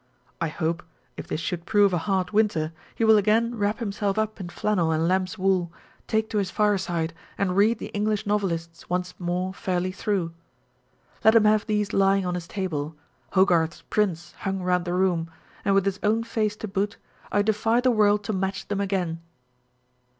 I 0.41 0.47
hope, 0.47 0.81
if 1.15 1.27
this 1.27 1.39
should 1.39 1.67
prove 1.67 1.93
a 1.93 1.99
hard 1.99 2.31
winter, 2.31 2.71
he 2.95 3.03
will 3.03 3.19
again 3.19 3.53
wrap 3.53 3.77
himself 3.77 4.17
up 4.17 4.39
in 4.39 4.49
flannel 4.49 4.89
and 4.89 5.07
lamb's 5.07 5.37
wool, 5.37 5.71
take 6.07 6.27
to 6.31 6.39
his 6.39 6.49
fire 6.49 6.79
side, 6.79 7.13
and 7.37 7.55
read 7.55 7.77
the 7.77 7.89
English 7.89 8.25
Novelists 8.25 8.89
once 8.89 9.13
more 9.19 9.53
fairly 9.53 9.91
through. 9.91 10.33
Let 11.23 11.35
him 11.35 11.45
have 11.45 11.67
these 11.67 11.93
lying 11.93 12.25
on 12.25 12.33
his 12.33 12.47
table, 12.47 12.95
Hogarth's 13.33 13.83
prints 13.91 14.33
hung 14.39 14.63
round 14.63 14.85
the 14.85 14.93
room, 14.95 15.29
and 15.63 15.75
with 15.75 15.85
his 15.85 15.99
own 16.01 16.23
face 16.23 16.55
to 16.55 16.67
boot, 16.67 16.97
I 17.31 17.43
defy 17.43 17.79
the 17.79 17.91
world 17.91 18.23
to 18.23 18.33
match 18.33 18.69
them 18.69 18.81
again 18.81 19.21